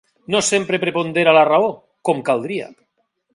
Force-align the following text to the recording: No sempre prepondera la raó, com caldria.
No 0.35 0.39
sempre 0.45 0.79
prepondera 0.83 1.35
la 1.39 1.43
raó, 1.51 1.67
com 2.11 2.25
caldria. 2.31 2.73